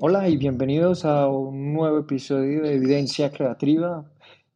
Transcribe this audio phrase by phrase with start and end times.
[0.00, 4.04] Hola y bienvenidos a un nuevo episodio de Evidencia Creativa,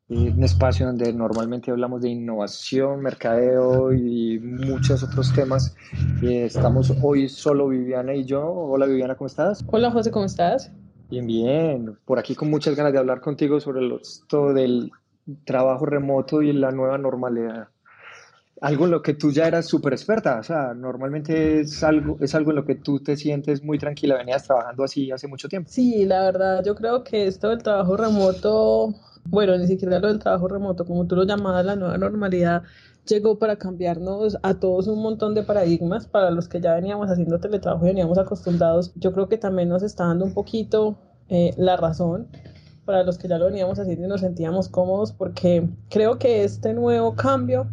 [0.09, 5.75] eh, un espacio donde normalmente hablamos de innovación, mercadeo y muchos otros temas.
[6.23, 8.49] Eh, estamos hoy solo Viviana y yo.
[8.53, 9.65] Hola Viviana, ¿cómo estás?
[9.67, 10.71] Hola José, ¿cómo estás?
[11.11, 11.99] Bien, bien.
[12.05, 14.93] Por aquí con muchas ganas de hablar contigo sobre esto del
[15.45, 17.72] trabajo remoto y la nueva normalidad
[18.63, 22.33] algo en lo que tú ya eras súper experta, o sea, normalmente es algo, es
[22.37, 25.69] algo en lo que tú te sientes muy tranquila, venías trabajando así hace mucho tiempo.
[25.69, 30.21] Sí, la verdad, yo creo que esto del trabajo remoto, bueno, ni siquiera lo del
[30.21, 32.63] trabajo remoto, como tú lo llamabas, la nueva normalidad,
[33.05, 37.41] llegó para cambiarnos a todos un montón de paradigmas, para los que ya veníamos haciendo
[37.41, 40.97] teletrabajo y veníamos acostumbrados, yo creo que también nos está dando un poquito
[41.29, 42.29] eh, la razón
[42.85, 46.75] para los que ya lo veníamos haciendo y nos sentíamos cómodos, porque creo que este
[46.75, 47.67] nuevo cambio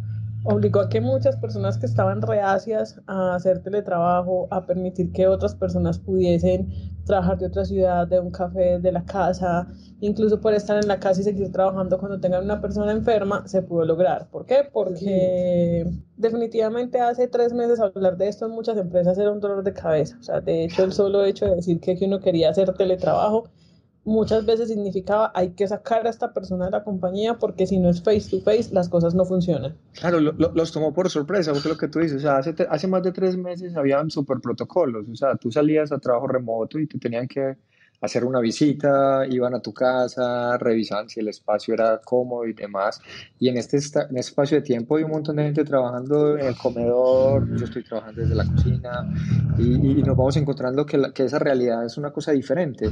[0.44, 5.54] obligó a que muchas personas que estaban reacias a hacer teletrabajo, a permitir que otras
[5.54, 6.68] personas pudiesen
[7.04, 9.66] trabajar de otra ciudad, de un café, de la casa,
[10.00, 13.62] incluso por estar en la casa y seguir trabajando cuando tengan una persona enferma, se
[13.62, 14.28] pudo lograr.
[14.30, 14.68] ¿Por qué?
[14.72, 15.86] Porque
[16.16, 20.16] definitivamente hace tres meses hablar de esto en muchas empresas era un dolor de cabeza.
[20.20, 23.48] O sea, de hecho, el solo hecho de decir que uno quería hacer teletrabajo
[24.10, 27.88] muchas veces significaba hay que sacar a esta persona de la compañía porque si no
[27.88, 29.76] es face to face las cosas no funcionan.
[29.92, 33.02] Claro, los tomó por sorpresa, porque lo que tú dices, o sea, hace, hace más
[33.02, 36.98] de tres meses habían super protocolos, o sea, tú salías a trabajo remoto y te
[36.98, 37.56] tenían que
[38.00, 43.00] hacer una visita, iban a tu casa, revisaban si el espacio era cómodo y demás.
[43.38, 46.46] Y en este, en este espacio de tiempo hay un montón de gente trabajando en
[46.46, 49.12] el comedor, yo estoy trabajando desde la cocina
[49.58, 52.90] y, nos vamos encontrando que, esa realidad es una cosa diferente.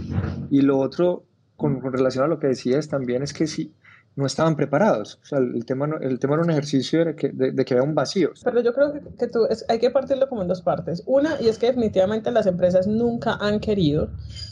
[0.51, 1.25] Y lo otro,
[1.57, 3.73] con, relación a lo que decías también, es que si
[4.17, 5.19] no estaban preparados.
[5.23, 7.95] O sea, el tema, el tema era un ejercicio de que, de, que había un
[7.95, 8.33] vacío.
[8.43, 11.03] Pero yo creo que, que tú, hay que partirlo como en dos partes.
[11.07, 14.11] Una, y es que definitivamente las empresas nunca han querido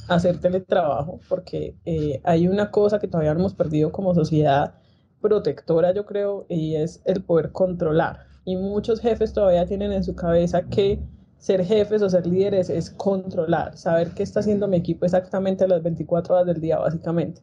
[0.09, 4.75] hacer teletrabajo porque eh, hay una cosa que todavía hemos perdido como sociedad
[5.21, 8.27] protectora, yo creo, y es el poder controlar.
[8.45, 11.01] Y muchos jefes todavía tienen en su cabeza que
[11.39, 15.83] ser jefes o ser líderes es controlar, saber qué está haciendo mi equipo exactamente las
[15.83, 17.43] 24 horas del día, básicamente.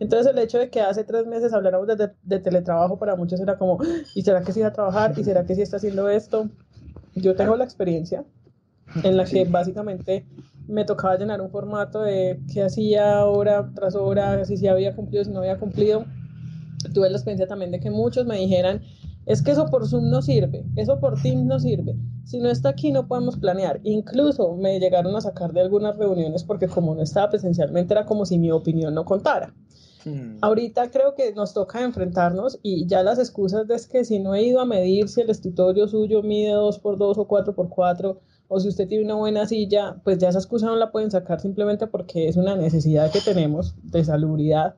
[0.00, 3.78] Entonces el hecho de que hace tres meses habláramos de, teletrabajo para muchos era como,
[4.14, 5.14] ¿y será que sí va a trabajar?
[5.16, 6.48] ¿Y será que sí está haciendo esto?
[7.14, 8.24] Yo tengo la experiencia
[9.02, 10.26] en la que básicamente
[10.66, 15.24] me tocaba llenar un formato de qué hacía hora tras hora, si sí había cumplido,
[15.24, 16.04] si no había cumplido.
[16.92, 18.82] Tuve la experiencia también de que muchos me dijeran,
[19.26, 21.96] es que eso por Zoom no sirve, eso por Teams no sirve.
[22.24, 23.80] Si no está aquí no podemos planear.
[23.82, 28.26] Incluso me llegaron a sacar de algunas reuniones porque como no estaba presencialmente era como
[28.26, 29.54] si mi opinión no contara.
[30.04, 30.36] Hmm.
[30.42, 34.34] Ahorita creo que nos toca enfrentarnos y ya las excusas de es que si no
[34.34, 38.18] he ido a medir si el escritorio suyo mide 2x2 o 4x4
[38.48, 41.40] o si usted tiene una buena silla, pues ya esa excusa no la pueden sacar
[41.40, 44.76] simplemente porque es una necesidad que tenemos de salubridad.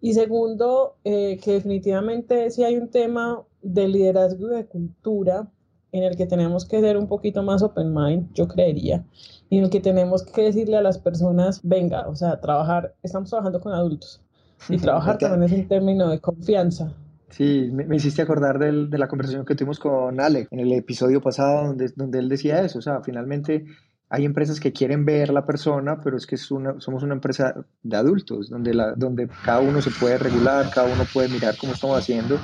[0.00, 5.48] Y segundo, eh, que definitivamente si hay un tema de liderazgo y de cultura
[5.92, 9.04] en el que tenemos que ser un poquito más open mind, yo creería,
[9.48, 13.30] y en el que tenemos que decirle a las personas, venga, o sea, trabajar, estamos
[13.30, 14.22] trabajando con adultos,
[14.68, 16.92] y trabajar también es un término de confianza.
[17.28, 21.66] Sí, me, hiciste acordar de la conversación que tuvimos con Ale en el episodio pasado,
[21.66, 22.78] donde, donde él decía eso.
[22.78, 23.66] O sea, finalmente
[24.08, 27.66] hay empresas que quieren ver la persona, pero es que es una, somos una empresa
[27.82, 31.72] de adultos, donde, la, donde cada uno se puede regular, cada uno puede mirar cómo
[31.72, 32.38] estamos haciendo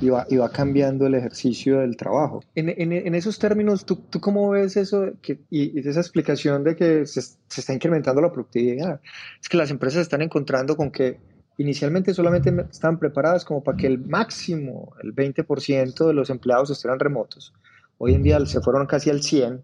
[0.00, 2.44] y va, y va cambiando el ejercicio del trabajo.
[2.54, 6.64] En, en, en esos términos, ¿tú, ¿tú, cómo ves eso que, y, y, esa explicación
[6.64, 9.00] de que se, se está incrementando la productividad?
[9.40, 11.18] Es que las empresas están encontrando con que
[11.56, 17.00] inicialmente solamente estaban preparadas como para que el máximo, el 20% de los empleados estuvieran
[17.00, 17.54] remotos.
[17.96, 19.62] Hoy en día se fueron casi al 100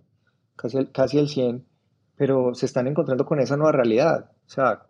[0.63, 1.65] casi el, casi el 100,
[2.17, 4.31] pero se están encontrando con esa nueva realidad.
[4.47, 4.87] O sea,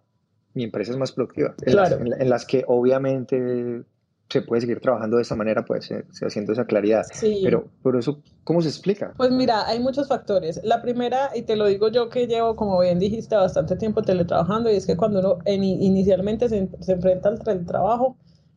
[0.55, 1.55] mi empresa es más productiva.
[1.63, 1.99] En, claro.
[1.99, 3.85] las, en, en las que obviamente
[4.29, 7.05] se puede seguir trabajando de esa manera, pues se haciendo esa claridad.
[7.13, 7.41] Sí.
[7.45, 9.13] Pero, pero eso, ¿cómo se explica?
[9.17, 10.61] Pues mira, hay muchos factores.
[10.65, 14.71] La primera, y te lo digo yo que llevo, como bien dijiste, bastante tiempo teletrabajando,
[14.71, 18.17] y es que cuando uno en, inicialmente se, se enfrenta al teletrabajo,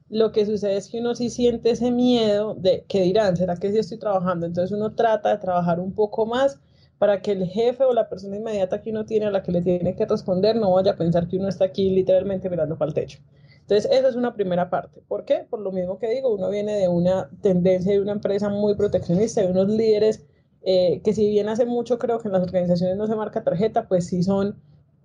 [0.09, 3.71] lo que sucede es que uno sí siente ese miedo de que dirán, ¿será que
[3.71, 4.45] sí estoy trabajando?
[4.45, 6.59] Entonces uno trata de trabajar un poco más
[7.05, 9.61] para que el jefe o la persona inmediata que uno tiene a la que le
[9.61, 12.95] tiene que responder no vaya a pensar que uno está aquí literalmente mirando para el
[12.95, 13.19] techo.
[13.61, 15.03] Entonces, esa es una primera parte.
[15.07, 15.45] ¿Por qué?
[15.47, 19.41] Por lo mismo que digo, uno viene de una tendencia de una empresa muy proteccionista,
[19.41, 20.25] de unos líderes
[20.63, 23.87] eh, que si bien hace mucho creo que en las organizaciones no se marca tarjeta,
[23.87, 24.55] pues sí son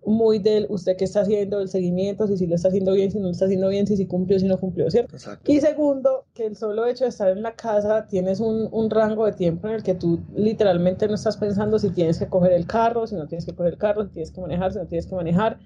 [0.05, 3.19] muy del usted qué está haciendo, el seguimiento, si sí lo está haciendo bien, si
[3.19, 5.15] no lo está haciendo bien, si sí cumplió, si no cumplió, ¿cierto?
[5.15, 5.51] Exacto.
[5.51, 9.27] Y segundo, que el solo hecho de estar en la casa tienes un, un, rango
[9.27, 12.67] de tiempo en el que tú literalmente no estás pensando si tienes que coger el
[12.67, 15.07] carro, si no tienes que coger el carro, si tienes que manejar, si no tienes
[15.07, 15.59] que manejar.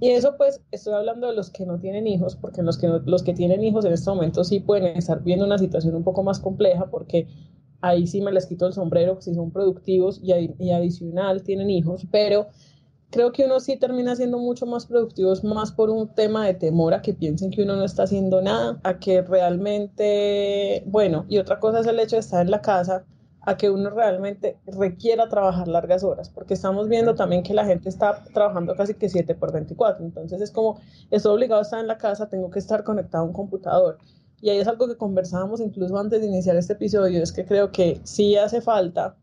[0.00, 2.98] Y eso pues estoy hablando de los que no tienen hijos, porque los que, no,
[3.00, 6.22] los que tienen hijos en este momento sí pueden estar viendo una situación un poco
[6.22, 7.28] más compleja, porque
[7.80, 12.06] ahí sí me les quito el sombrero, si son productivos y, y adicional tienen hijos,
[12.10, 12.48] pero
[13.12, 16.94] creo que uno sí termina siendo mucho más productivos más por un tema de temor
[16.94, 21.60] a que piensen que uno no está haciendo nada, a que realmente, bueno, y otra
[21.60, 23.04] cosa es el hecho de estar en la casa,
[23.42, 27.90] a que uno realmente requiera trabajar largas horas, porque estamos viendo también que la gente
[27.90, 30.80] está trabajando casi que 7 por 24, entonces es como,
[31.10, 33.98] estoy obligado a estar en la casa, tengo que estar conectado a un computador.
[34.40, 37.72] Y ahí es algo que conversábamos incluso antes de iniciar este episodio, es que creo
[37.72, 39.16] que sí hace falta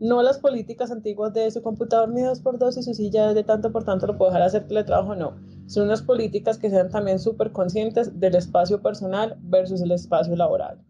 [0.00, 3.44] no las políticas antiguas de su computador ni dos por dos y su silla de
[3.44, 5.36] tanto por tanto lo puedo dejar hacer teletrabajo, no.
[5.66, 10.80] Son unas políticas que sean también súper conscientes del espacio personal versus el espacio laboral.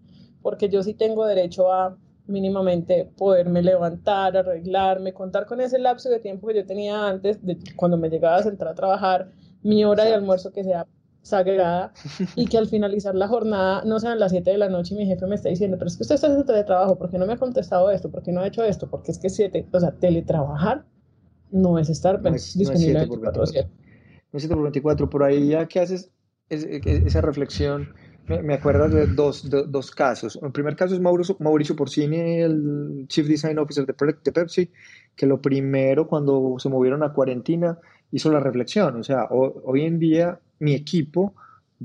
[0.42, 6.20] Porque yo sí tengo derecho a mínimamente poderme levantar, arreglarme, contar con ese lapso de
[6.20, 10.04] tiempo que yo tenía antes, de cuando me llegaba a sentar a trabajar, mi hora
[10.04, 10.86] de almuerzo que sea
[11.22, 11.92] sagrada
[12.36, 15.06] y que al finalizar la jornada no sean las 7 de la noche y mi
[15.06, 17.34] jefe me está diciendo, pero es que usted está haciendo teletrabajo, ¿por qué no me
[17.34, 18.10] ha contestado esto?
[18.10, 18.88] ¿Por qué no ha hecho esto?
[18.88, 20.84] Porque es que 7, o sea, teletrabajar
[21.50, 23.62] no es estar No es, no es disponible 7 por 24.
[24.32, 26.10] No es 7 por 24, por ahí ya que haces
[26.48, 27.94] es, es, esa reflexión,
[28.26, 30.38] me, me acuerdo de dos, de, dos casos.
[30.42, 33.94] El primer caso es Mauricio, Mauricio Porcini, el Chief Design Officer de,
[34.24, 34.70] de Pepsi,
[35.16, 37.78] que lo primero cuando se movieron a cuarentena
[38.12, 41.34] hizo la reflexión, o sea, hoy en día mi equipo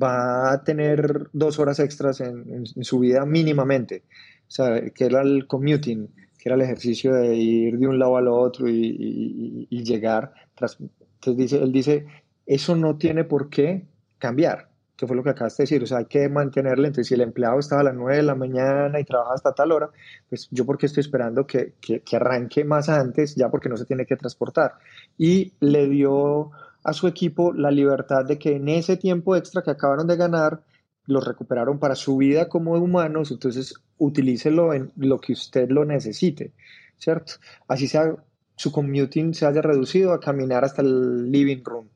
[0.01, 4.03] va a tener dos horas extras en, en, en, su vida mínimamente,
[4.47, 6.07] o sea, que era el commuting,
[6.37, 10.33] que era el ejercicio de ir de un lado al otro y, y, y llegar.
[10.53, 12.05] Tras, entonces dice, él dice,
[12.45, 13.87] eso no tiene por qué
[14.19, 17.13] cambiar, que fue lo que acabas de decir, o sea, hay que mantenerle, entonces si
[17.15, 19.89] el empleado estaba a las 9 de la mañana y trabaja hasta tal hora,
[20.29, 23.85] pues yo porque estoy esperando que, que, que arranque más antes, ya porque no se
[23.85, 24.75] tiene que transportar.
[25.17, 26.51] Y le dio
[26.85, 30.61] a su equipo la libertad de que en ese tiempo extra que acabaron de ganar,
[31.07, 36.53] lo recuperaron para su vida como humanos, entonces utilícelo en lo que usted lo necesite,
[36.97, 37.33] ¿cierto?
[37.67, 38.15] Así sea,
[38.55, 41.89] su commuting se haya reducido a caminar hasta el living room,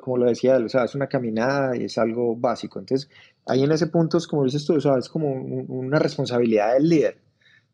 [0.00, 2.78] como lo decía él, o sea, es una caminada y es algo básico.
[2.78, 3.10] Entonces,
[3.44, 6.88] ahí en ese punto, como dices tú, o sea, es como un, una responsabilidad del
[6.88, 7.18] líder,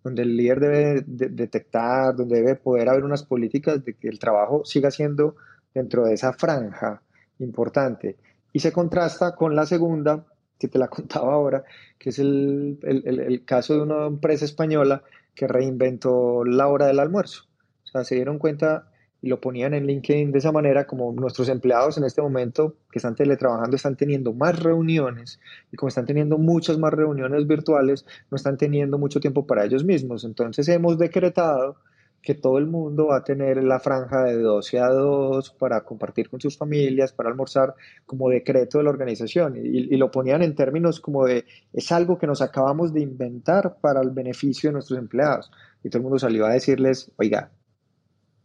[0.03, 4.19] donde el líder debe de, detectar, donde debe poder haber unas políticas de que el
[4.19, 5.37] trabajo siga siendo
[5.75, 7.03] dentro de esa franja
[7.39, 8.17] importante.
[8.53, 10.25] Y se contrasta con la segunda,
[10.59, 11.65] que te la contaba ahora,
[11.99, 15.03] que es el, el, el, caso de una empresa española
[15.35, 17.45] que reinventó la hora del almuerzo.
[17.85, 18.89] O sea, se dieron cuenta
[19.21, 22.99] y lo ponían en LinkedIn de esa manera, como nuestros empleados en este momento que
[22.99, 25.41] están teletrabajando están teniendo más reuniones
[25.73, 29.85] y como están teniendo muchas más reuniones virtuales, no están teniendo mucho tiempo para ellos
[29.85, 30.25] mismos.
[30.25, 31.77] Entonces hemos decretado
[32.23, 36.29] que todo el mundo va a tener la franja de 12 a 2 para compartir
[36.29, 37.75] con sus familias, para almorzar,
[38.07, 39.57] como decreto de la organización.
[39.57, 43.79] Y, y, lo ponían en términos como de, es algo que nos acabamos de inventar
[43.81, 45.51] para el beneficio de nuestros empleados.
[45.83, 47.51] Y todo el mundo salió a decirles, oiga,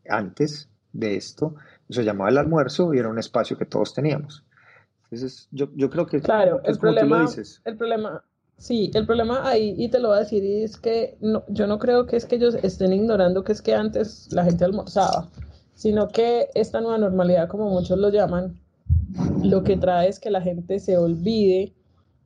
[0.08, 1.56] antes de esto,
[1.90, 4.46] se llamaba el almuerzo y era un espacio que todos teníamos.
[5.06, 6.22] Entonces, yo, yo creo que...
[6.22, 7.28] Claro, el problema,
[7.66, 8.24] el problema,
[8.58, 11.80] Sí, el problema ahí, y te lo voy a decir, es que no, yo no
[11.80, 15.30] creo que es que ellos estén ignorando que es que antes la gente almorzaba.
[15.76, 18.60] sino que esta nueva normalidad, como muchos lo llaman,
[19.44, 21.74] lo que trae es que la gente se olvide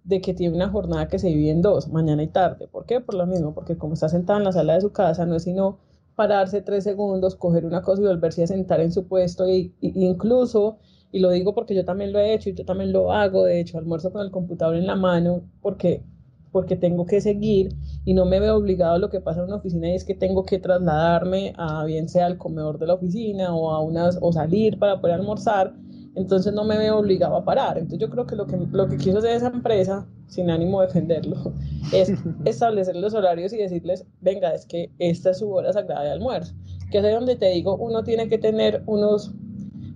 [0.03, 2.67] de que tiene una jornada que se divide en dos, mañana y tarde.
[2.67, 3.01] ¿Por qué?
[3.01, 5.43] Por lo mismo, porque como está sentada en la sala de su casa, no es
[5.43, 5.79] sino
[6.15, 10.79] pararse tres segundos, coger una cosa y volverse a sentar en su puesto e, incluso,
[11.12, 13.60] y lo digo porque yo también lo he hecho y yo también lo hago, de
[13.60, 16.03] hecho, almuerzo con el computador en la mano porque
[16.51, 17.75] porque tengo que seguir
[18.06, 20.16] y no me veo obligado a lo que pasa en una oficina y es que
[20.16, 24.32] tengo que trasladarme a bien sea al comedor de la oficina o a unas o
[24.32, 25.74] salir para poder almorzar
[26.18, 27.77] entonces no me veo obligado a parar.
[27.77, 30.88] Entonces yo creo que lo que, lo que quiso hacer esa empresa, sin ánimo de
[30.88, 31.54] defenderlo,
[31.94, 32.12] es
[32.44, 36.56] establecer los horarios y decirles, venga, es que esta es su hora sagrada de almuerzo.
[36.89, 39.32] Que es de donde te digo, uno tiene que tener unos,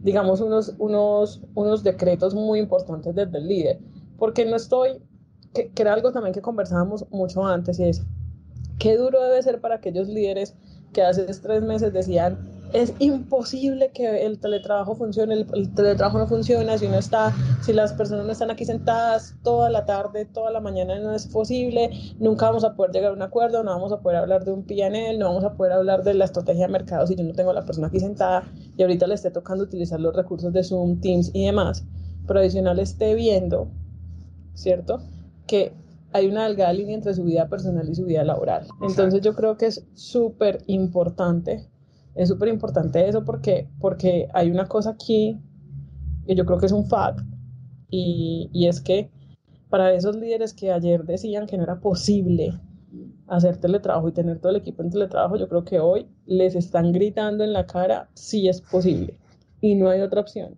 [0.04, 3.80] digamos, unos, unos, unos decretos muy importantes desde el líder.
[4.20, 5.02] Porque no estoy,
[5.54, 8.04] que, que era algo también que conversábamos mucho antes, y es,
[8.80, 10.56] qué duro debe ser para aquellos líderes
[10.94, 12.38] que hace tres meses decían,
[12.74, 17.94] es imposible que el teletrabajo funcione, el, teletrabajo no funciona si uno está, si las
[17.94, 21.90] personas no están aquí sentadas toda la tarde, toda la mañana no es posible,
[22.20, 24.64] nunca vamos a poder llegar a un acuerdo, no vamos a poder hablar de un
[24.64, 27.52] PNL, no vamos a poder hablar de la estrategia de mercado si yo no tengo
[27.52, 28.46] a la persona aquí sentada
[28.78, 31.84] y ahorita le esté tocando utilizar los recursos de Zoom, Teams y demás,
[32.26, 33.68] pero adicional esté viendo,
[34.54, 35.02] ¿cierto?
[35.52, 35.74] Que
[36.14, 38.68] hay una delgada línea entre su vida personal y su vida laboral.
[38.82, 41.70] Entonces yo creo que es súper importante
[42.16, 45.40] es súper importante eso porque, porque hay una cosa aquí
[46.26, 47.22] que yo creo que es un fact
[47.90, 49.10] y, y es que
[49.70, 52.54] para esos líderes que ayer decían que no era posible
[53.28, 56.92] hacer teletrabajo y tener todo el equipo en teletrabajo, yo creo que hoy les están
[56.92, 59.18] gritando en la cara si es posible
[59.62, 60.58] y no hay otra opción.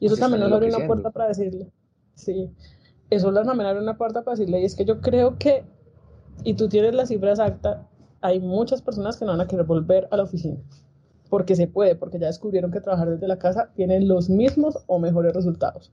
[0.00, 1.70] Y eso también nos abre una puerta para decirle,
[2.14, 2.50] sí,
[3.10, 5.64] eso les abre una puerta para decirle y es que yo creo que,
[6.44, 7.86] y tú tienes la cifra exacta,
[8.20, 10.58] hay muchas personas que no van a querer volver a la oficina
[11.30, 14.98] porque se puede, porque ya descubrieron que trabajar desde la casa tiene los mismos o
[14.98, 15.90] mejores resultados.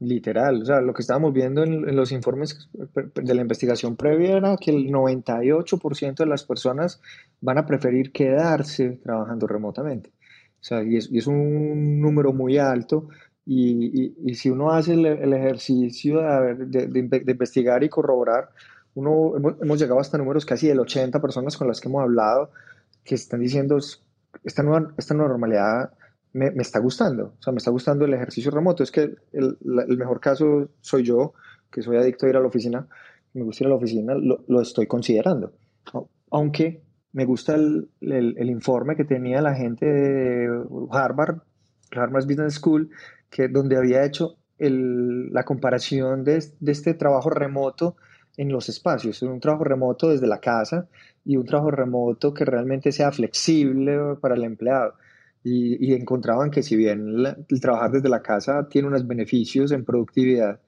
[0.00, 2.68] Literal, o sea, lo que estábamos viendo en, los informes
[3.14, 7.00] de la investigación previa era que el 98% de las personas
[7.40, 10.10] van a preferir quedarse trabajando remotamente.
[10.60, 13.08] O sea, y es, un número muy alto.
[13.44, 18.50] Y, y, si uno hace el, ejercicio de, de, investigar y corroborar,
[18.94, 22.50] uno, hemos, hemos, llegado hasta números casi del 80 personas con las que hemos hablado
[23.04, 23.78] que están diciendo
[24.44, 25.92] esta nueva, esta nueva normalidad
[26.32, 28.82] me, me, está gustando, o sea, me está gustando el ejercicio remoto.
[28.82, 29.58] Es que el,
[29.88, 31.34] el, mejor caso soy yo,
[31.70, 32.86] que soy adicto a ir a la oficina,
[33.34, 35.52] me gusta ir a la oficina, lo, lo estoy considerando.
[36.30, 36.82] Aunque
[37.12, 41.42] me gusta el, el, informe que tenía la gente de Harvard,
[41.94, 42.90] Harvard Business School,
[43.50, 47.96] donde había hecho la comparación de, este trabajo remoto
[48.36, 50.88] en los espacios, un trabajo remoto desde la casa
[51.24, 54.94] y un trabajo remoto que realmente sea flexible para el empleado.
[55.44, 57.16] Y, encontraban que si bien
[57.48, 60.60] el trabajar desde la casa tiene unos beneficios en productividad,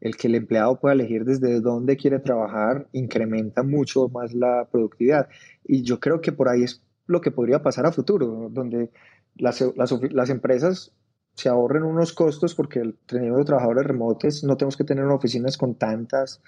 [0.00, 5.28] el que el empleado pueda elegir desde dónde quiere trabajar incrementa mucho más la productividad.
[5.64, 8.90] Y yo creo que por ahí es lo que podría pasar a futuro, donde
[9.36, 10.92] las empresas
[11.34, 16.40] se ahorren unos costos porque teniendo trabajadores remotos no tenemos que tener oficinas con tantas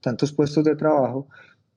[0.00, 1.28] tantos puestos de trabajo,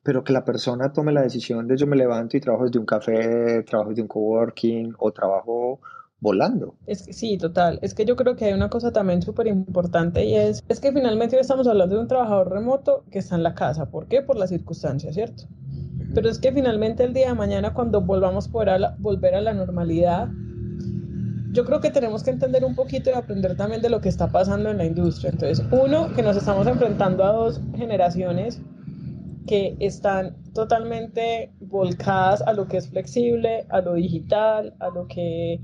[0.04, 2.86] pero que la persona tome la decisión de yo me levanto y trabajo desde un
[2.86, 5.80] café, trabajo desde un coworking o trabajo
[6.20, 6.76] volando.
[6.86, 7.80] Es que sí, total.
[7.82, 10.92] Es que yo creo que hay una cosa también súper importante y es, es que
[10.92, 13.90] finalmente hoy estamos hablando de un trabajador remoto que está en la casa.
[13.90, 14.22] ¿Por qué?
[14.22, 15.44] Por las circunstancias, ¿cierto?
[16.14, 20.30] Pero es que finalmente el día de mañana cuando volvamos a volver a la normalidad,
[21.52, 24.32] yo creo que tenemos que entender un poquito y aprender también de lo que está
[24.32, 25.32] pasando en la industria.
[25.32, 28.62] Entonces, uno, que nos estamos enfrentando a dos generaciones
[29.48, 35.60] que están totalmente volcadas a lo que es flexible, a lo digital, a lo que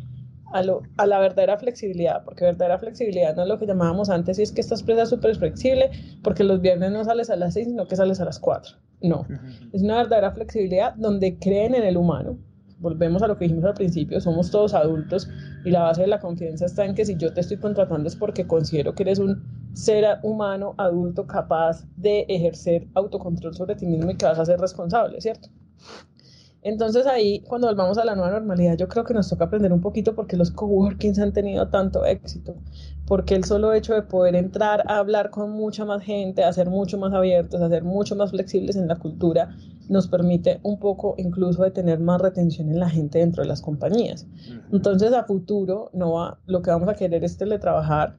[0.52, 4.40] a, lo, a la verdadera flexibilidad, porque verdadera flexibilidad no es lo que llamábamos antes,
[4.40, 5.92] y es que esta empresa es súper flexible,
[6.24, 8.78] porque los viernes no sales a las 6, sino que sales a las 4.
[9.02, 9.28] No,
[9.74, 12.40] es una verdadera flexibilidad donde creen en el humano,
[12.80, 15.30] volvemos a lo que dijimos al principio, somos todos adultos
[15.66, 18.16] y la base de la confianza está en que si yo te estoy contratando es
[18.16, 19.44] porque considero que eres un
[19.74, 24.60] ser humano adulto capaz de ejercer autocontrol sobre ti mismo y que vas a ser
[24.60, 25.50] responsable, ¿cierto?
[26.68, 29.80] Entonces ahí, cuando volvamos a la nueva normalidad, yo creo que nos toca aprender un
[29.80, 32.58] poquito porque los coworkings han tenido tanto éxito,
[33.06, 36.70] porque el solo hecho de poder entrar a hablar con mucha más gente, a ser
[36.70, 39.56] mucho más abiertos, a ser mucho más flexibles en la cultura,
[39.88, 43.62] nos permite un poco incluso de tener más retención en la gente dentro de las
[43.62, 44.28] compañías.
[44.70, 48.18] Entonces a futuro no va, lo que vamos a querer es teletrabajar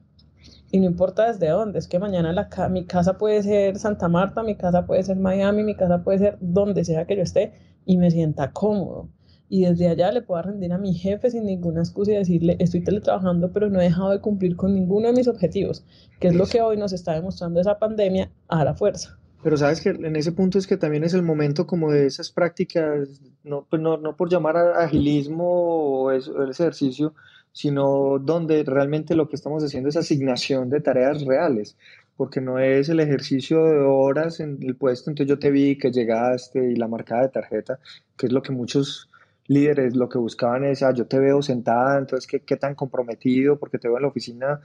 [0.71, 4.41] y no importa desde dónde, es que mañana la, mi casa puede ser Santa Marta,
[4.41, 7.97] mi casa puede ser Miami, mi casa puede ser donde sea que yo esté y
[7.97, 9.09] me sienta cómodo.
[9.51, 12.83] y desde allá le pueda rendir a mi jefe sin ninguna excusa y decirle, estoy
[12.83, 15.83] teletrabajando, pero no he dejado de cumplir con ninguno de mis objetivos,
[16.19, 19.17] que es lo que hoy nos está demostrando esa pandemia a la fuerza.
[19.41, 22.29] Pero sabes que en ese punto es que también es el momento como de esas
[22.29, 23.09] prácticas,
[23.43, 27.15] no, pues no, no por llamar a agilismo o ese ejercicio,
[27.51, 31.75] sino donde realmente lo que estamos haciendo es asignación de tareas reales,
[32.19, 35.89] porque no es el ejercicio de horas en el puesto, entonces yo te vi que
[35.89, 37.79] llegaste y la marcada de tarjeta,
[38.17, 39.09] que es lo que muchos
[39.47, 43.57] líderes lo que buscaban es, ah, yo te veo sentada, entonces ¿qué, qué tan comprometido,
[43.57, 44.59] porque te veo en la oficina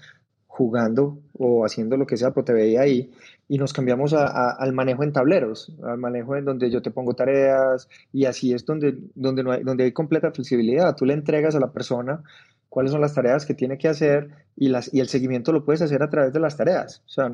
[0.49, 3.13] jugando o haciendo lo que sea, pero te veía ahí
[3.47, 7.89] y nos cambiamos al manejo en tableros, al manejo en donde yo te pongo tareas
[8.13, 10.97] y así es donde, donde, no hay, donde hay completa flexibilidad.
[10.97, 12.25] Tú le entregas a la persona
[12.75, 15.81] cuáles son las tareas que tiene que hacer y, las, y el seguimiento lo puedes
[15.81, 17.05] hacer a través de las tareas.
[17.07, 17.31] O sea,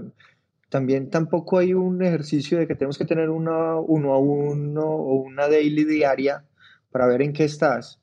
[0.68, 5.14] también tampoco hay un ejercicio de que tenemos que tener una uno a uno o
[5.14, 6.44] una daily diaria
[6.90, 8.02] para ver en qué estás,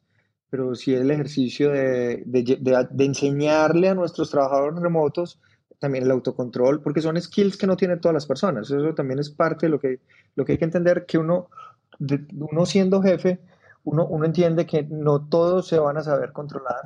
[0.49, 5.39] pero sí el ejercicio de, de, enseñarle a nuestros trabajadores remotos
[5.77, 8.71] también el autocontrol, porque son skills que no tienen todas las personas.
[8.71, 9.99] Eso también es parte de lo que,
[10.33, 11.49] lo que hay que entender, que uno,
[11.99, 13.41] uno siendo jefe,
[13.83, 16.81] uno, uno entiende que no todos se van a saber controlar,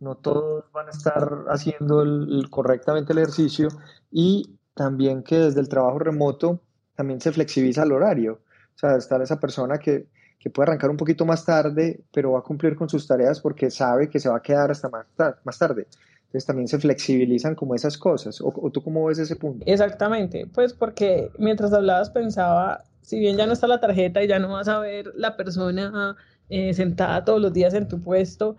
[0.00, 2.04] no todos van a estar haciendo
[2.50, 3.68] correctamente el ejercicio
[4.10, 6.60] y también que desde el trabajo remoto
[6.96, 8.40] también se flexibiliza el horario.
[8.74, 10.06] O sea, estar esa persona que,
[10.38, 13.70] que puede arrancar un poquito más tarde, pero va a cumplir con sus tareas porque
[13.70, 15.06] sabe que se va a quedar hasta más,
[15.44, 15.86] más tarde.
[16.30, 18.40] Entonces también se flexibilizan como esas cosas.
[18.40, 19.64] ¿O, tú cómo ves ese punto?
[19.66, 24.38] Exactamente, pues porque mientras hablabas pensaba, si bien ya no está la tarjeta y ya
[24.38, 26.16] no vas a ver la persona
[26.48, 28.56] eh, sentada todos los días en tu puesto,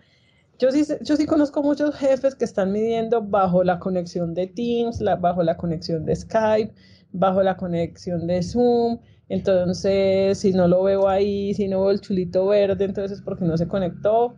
[0.61, 5.03] yo sí, yo sí conozco muchos jefes que están midiendo bajo la conexión de Teams,
[5.19, 6.73] bajo la conexión de Skype,
[7.11, 8.99] bajo la conexión de Zoom,
[9.31, 13.45] entonces, si no lo veo ahí, si no veo el chulito verde, entonces es porque
[13.45, 14.35] no se conectó.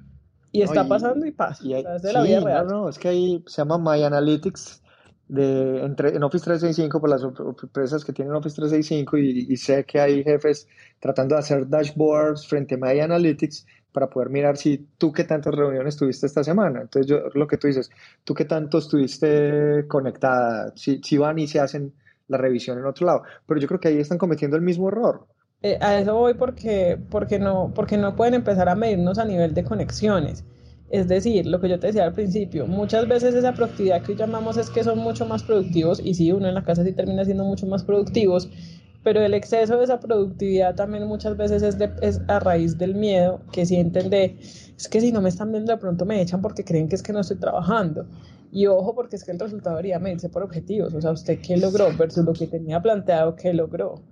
[0.52, 1.64] Y está pasando y pasa.
[1.64, 2.68] es de la vida real.
[2.68, 4.84] No, no, es que ahí se llama My Analytics
[5.30, 9.84] de, entre, en Office 365 por las empresas que tienen Office 365 y, y, sé
[9.84, 10.68] que hay jefes
[11.00, 15.54] tratando de hacer dashboards frente a My Analytics para poder mirar si tú qué tantas
[15.56, 16.82] reuniones tuviste esta semana.
[16.82, 17.90] Entonces, yo, lo que tú dices,
[18.24, 21.94] tú qué tanto estuviste conectada, si, si van y se hacen
[22.28, 23.24] la revisión en otro lado.
[23.46, 25.26] Pero yo creo que ahí están cometiendo el mismo error.
[25.62, 29.54] Eh, a eso voy porque, porque, no, porque no pueden empezar a medirnos a nivel
[29.54, 30.44] de conexiones.
[30.90, 34.58] Es decir, lo que yo te decía al principio, muchas veces esa productividad que llamamos
[34.58, 37.46] es que son mucho más productivos y sí, uno en la casa sí termina siendo
[37.46, 38.50] mucho más productivos,
[39.04, 43.42] pero el exceso de esa productividad también muchas veces es, es a raíz del miedo
[43.52, 46.64] que sienten de, es que si no me están viendo de pronto me echan porque
[46.64, 48.08] creen que es que no estoy trabajando.
[48.52, 50.94] Y ojo, porque es que el resultado debería medirse por objetivos.
[50.94, 54.04] O sea, ¿usted qué logró versus lo que tenía planteado, qué logró?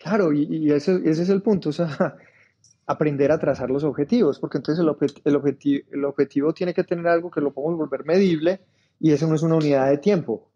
[0.00, 1.68] Claro, y, ese, es el punto.
[1.68, 2.16] O sea,
[2.86, 4.90] aprender a trazar los objetivos, porque entonces el,
[5.24, 8.60] el, objetivo, el objetivo tiene que tener algo que lo podemos volver medible
[8.98, 10.50] y eso no es una unidad de tiempo.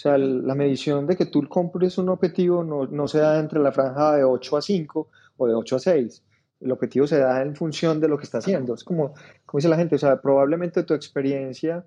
[0.00, 3.60] O sea, la medición de que tú compres un objetivo no, no se da entre
[3.60, 6.22] la franja de 8 a 5 o de 8 a 6.
[6.62, 8.72] El objetivo se da en función de lo que está haciendo.
[8.72, 9.12] Es como,
[9.44, 11.84] como dice la gente, o sea, probablemente tu experiencia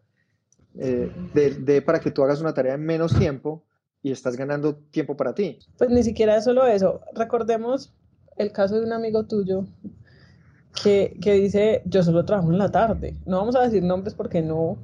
[0.78, 3.63] eh, de, para que tú hagas una tarea en menos tiempo
[4.04, 5.58] y estás ganando tiempo para ti.
[5.80, 7.02] Pues ni siquiera es solo eso.
[7.15, 7.95] Recordemos
[8.38, 9.65] el caso de un amigo tuyo
[10.84, 13.17] que, que dice, yo solo trabajo en la tarde.
[13.26, 14.78] No vamos a decir nombres porque no,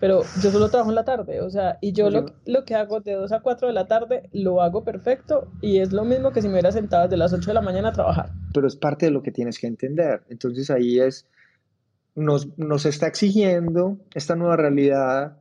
[0.00, 3.00] pero yo solo trabajo en la tarde, o sea, y yo lo, lo, que hago
[3.00, 6.40] de 2 a 4 de la tarde lo hago perfecto y es lo mismo que
[6.40, 8.30] si me hubiera sentado desde las 8 de la mañana a trabajar.
[8.54, 10.22] Pero es parte de lo que tienes que entender.
[10.28, 11.26] Entonces ahí es
[12.18, 15.38] nos, está exigiendo esta nueva realidad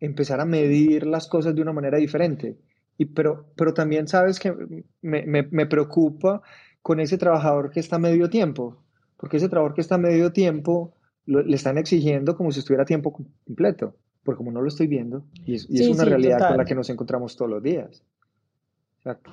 [0.00, 2.56] empezar a medir las cosas de una manera diferente.
[2.98, 4.54] Y, pero, pero también sabes que
[5.02, 6.42] me, preocupa
[6.82, 8.82] con ese trabajador que está a medio tiempo,
[9.16, 10.94] porque ese trabajador que está a medio tiempo
[11.26, 15.24] le están exigiendo como si estuviera a tiempo completo, porque como no lo estoy viendo,
[15.44, 18.02] y es, una realidad con la que nos encontramos todos los días.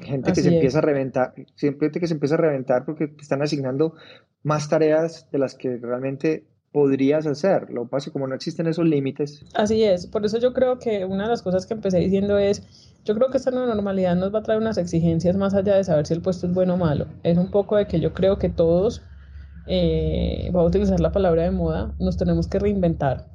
[0.01, 3.95] gente que se empieza a reventar, siempre que se empieza a reventar porque están asignando
[4.43, 7.69] más tareas de las que realmente podrías hacer.
[7.69, 9.45] Lo que pasa es que como no existen esos límites.
[9.53, 12.63] Así es, por eso yo creo que una de las cosas que empecé diciendo es,
[13.06, 15.84] yo creo que esta nueva normalidad nos va a traer unas exigencias más allá de
[15.84, 17.06] saber si el puesto es bueno o malo.
[17.21, 19.01] Es un poco de que yo creo que todos,
[19.67, 23.28] eh, voy a utilizar la palabra de moda, nos tenemos que reinventar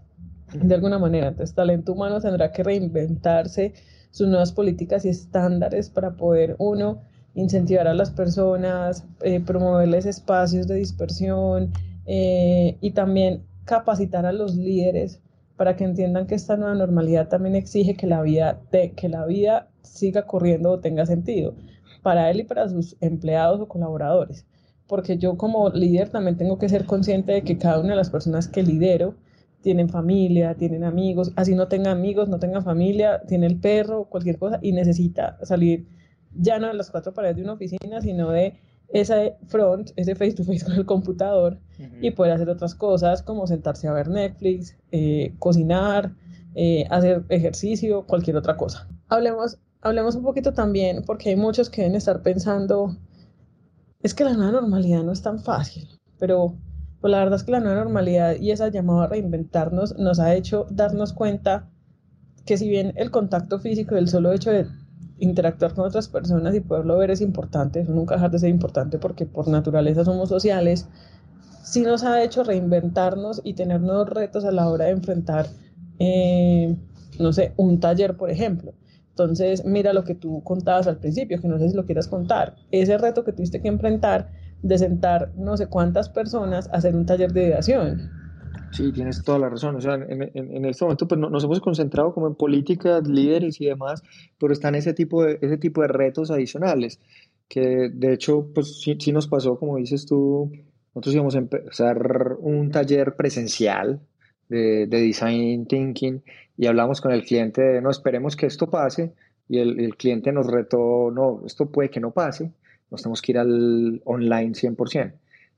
[0.53, 1.29] de alguna manera.
[1.29, 3.75] Entonces, talento humano tendrá que reinventarse
[4.11, 7.03] sus nuevas políticas y estándares para poder, uno,
[7.35, 11.73] incentivar a las personas, eh, promoverles espacios de dispersión,
[12.07, 15.21] eh, y también capacitar a los líderes
[15.59, 19.69] para que entiendan que esta nueva normalidad también exige que la vida, que la vida
[19.83, 21.55] siga corriendo o tenga sentido
[22.03, 24.47] para él y para sus empleados o colaboradores.
[24.89, 28.11] Porque yo como líder también tengo que ser consciente de que cada una de las
[28.11, 29.15] personas que lidero
[29.61, 34.39] tienen familia, tienen amigos, así no tenga amigos, no tenga familia, tiene el perro, cualquier
[34.39, 35.87] cosa, y necesita salir
[36.35, 38.55] ya no de las cuatro paredes de una oficina, sino de
[38.89, 41.59] ese front, ese face to face con el computador
[42.01, 46.13] y poder hacer otras cosas como sentarse a ver Netflix, eh, cocinar,
[46.55, 48.89] eh, hacer ejercicio, cualquier otra cosa.
[49.09, 52.97] Hablemos, hablemos un poquito también, porque hay muchos que deben estar pensando,
[54.03, 56.55] es que la nueva normalidad no es tan fácil, pero
[57.01, 60.35] pues la verdad es que la nueva normalidad y esa llamada a reinventarnos nos ha
[60.35, 61.71] hecho darnos cuenta
[62.45, 64.67] que si bien el contacto físico y el solo hecho de
[65.19, 68.99] interactuar con otras personas y poderlo ver es importante, eso nunca deja de ser importante
[68.99, 70.89] porque por naturaleza somos sociales,
[71.63, 75.49] sí nos ha hecho reinventarnos y tener nuevos retos a la hora de enfrentar,
[75.99, 76.77] eh,
[77.19, 78.73] no sé, un taller, por ejemplo.
[79.19, 82.55] Entonces, mira lo que tú contabas al principio, que no sé si lo quieras contar,
[82.71, 84.31] ese reto que tuviste que enfrentar
[84.63, 88.13] de sentar no sé cuántas personas a hacer un taller de ideación.
[88.71, 89.75] Sí, tienes toda la razón.
[89.75, 93.67] O sea, en, en, este momento pues, nos hemos concentrado como en políticas, líderes y
[93.67, 94.05] demás,
[94.39, 97.01] pero están ese tipo de, ese tipo de retos adicionales,
[97.49, 100.53] que de hecho, pues sí, sí nos pasó, como dices tú,
[100.95, 104.01] nosotros íbamos a empezar un taller presencial
[104.49, 106.23] de, de design thinking
[106.57, 109.13] y hablamos con el cliente de, no, esperemos que esto pase,
[109.49, 112.53] y el, el cliente nos retó, no, esto puede que no pase,
[112.91, 115.13] nos tenemos que ir al online 100%.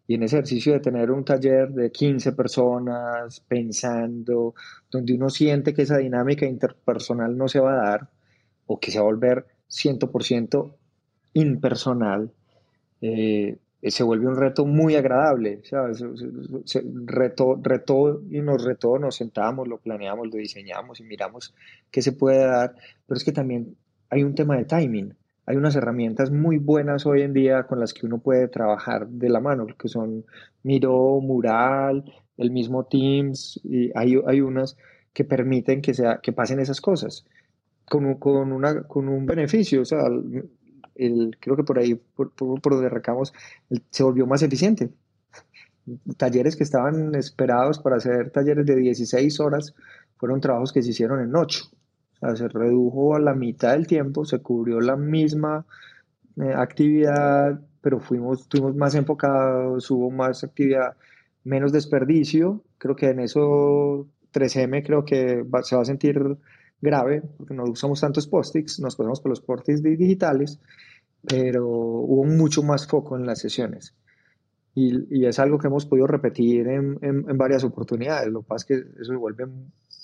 [0.07, 4.55] Y en ese ejercicio de tener un taller de 15 personas pensando,
[4.90, 8.09] donde uno siente que esa dinámica interpersonal no se va a dar
[8.66, 10.74] o que se va a volver 100%
[11.35, 12.33] impersonal,
[13.00, 15.62] eh, se vuelve un reto muy agradable.
[15.64, 21.55] Se, reto y nos retó, nos sentamos, lo planeamos, lo diseñamos y miramos
[21.90, 22.75] qué se puede dar,
[23.07, 23.77] pero es que también
[24.11, 25.14] hay un tema de timing
[25.51, 29.29] hay unas herramientas muy buenas hoy en día con las que uno puede trabajar de
[29.29, 30.25] la mano, que son
[30.62, 32.05] Miro, Mural,
[32.37, 33.61] el mismo Teams,
[33.97, 34.77] hay, hay unas
[35.12, 37.27] que permiten que, sea, que pasen esas cosas
[37.85, 39.83] con, con, una, con un beneficio.
[39.83, 40.03] O sea,
[40.94, 43.33] el, creo que por ahí, por, por, donde arrancamos,
[43.90, 44.90] se volvió más eficiente.
[46.16, 49.74] Talleres que estaban esperados para hacer talleres de 16 horas
[50.16, 51.70] fueron trabajos que se hicieron en 8
[52.35, 55.64] se redujo a la mitad del tiempo, se cubrió la misma
[56.37, 60.96] eh, actividad, pero fuimos, estuvimos más enfocados, hubo más actividad,
[61.44, 62.62] menos desperdicio.
[62.79, 66.37] Creo que en eso 3M creo que se va a sentir
[66.81, 70.59] grave, porque no usamos tantos post-its, nos pasamos por los post-its digitales,
[71.27, 73.95] pero hubo mucho más foco en las sesiones.
[74.75, 78.29] Y, y, es algo que hemos podido repetir en, en, en, varias oportunidades.
[78.29, 79.45] Lo que pasa es que eso se vuelve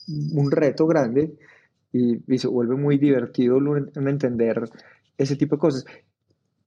[0.08, 1.36] un reto grande
[1.92, 3.58] y, se vuelve muy divertido
[3.94, 4.68] entender
[5.16, 5.84] ese tipo de cosas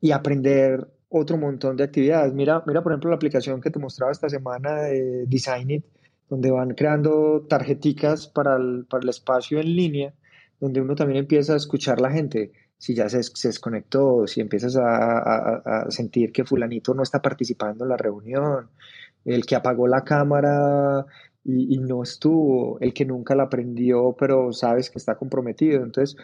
[0.02, 2.34] y aprender otro montón de actividades.
[2.34, 5.86] Mira, mira, por ejemplo, la aplicación que te mostraba esta semana de Design It,
[6.29, 10.13] donde van creando tarjeticas para el, para el espacio en línea,
[10.59, 14.77] donde uno también empieza a escuchar la gente, si ya se, se desconectó, si empiezas
[14.77, 18.69] a, a, sentir que fulanito no está participando en la reunión,
[19.25, 21.05] el que apagó la cámara
[21.43, 25.83] y, no estuvo, el que nunca la aprendió, pero sabes que está comprometido.
[25.83, 26.15] Entonces,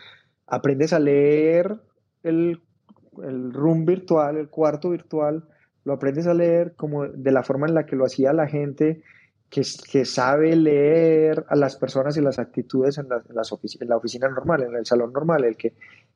[0.45, 1.79] aprendes a leer
[2.23, 2.61] el,
[3.23, 5.47] el room virtual, el cuarto virtual,
[5.83, 9.03] lo aprendes a leer como de la forma en la que lo hacía la gente
[9.63, 13.35] que, sabe leer a las personas y las actitudes en, las, en,
[13.79, 15.73] en la oficina normal, en el salón normal, el que,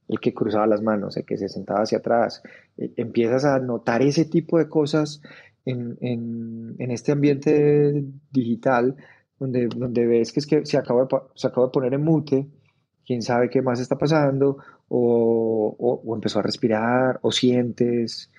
[0.10, 2.44] el que cruzaba las manos, el que se sentaba hacia atrás.
[2.78, 5.22] E, empiezas a notar ese tipo de cosas
[5.64, 8.98] en, en, este ambiente digital
[9.40, 12.46] donde, donde ves que, es que se, acaba de, se acaba de poner en mute,
[13.06, 14.58] quién sabe qué más está pasando,
[14.90, 18.32] o, o, empezó a respirar, o sientes,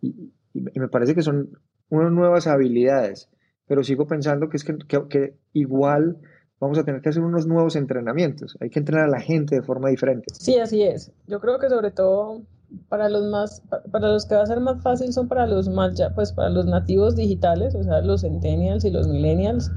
[0.00, 3.28] y, y, me parece que son unas nuevas habilidades,
[3.66, 4.76] pero sigo pensando que es que,
[5.08, 6.18] que, igual
[6.60, 9.62] vamos a tener que hacer unos nuevos entrenamientos, hay que entrenar a la gente de
[9.62, 10.26] forma diferente.
[10.32, 11.12] Sí, así es.
[11.26, 12.42] Yo creo que sobre todo
[12.88, 16.00] para los más, para los que va a ser más fácil son para los más
[16.14, 19.70] pues para los nativos digitales, o sea, los centennials y los millennials.